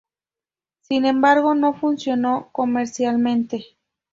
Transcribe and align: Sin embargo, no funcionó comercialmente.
Sin 0.79 1.05
embargo, 1.05 1.53
no 1.53 1.75
funcionó 1.75 2.49
comercialmente. 2.51 3.77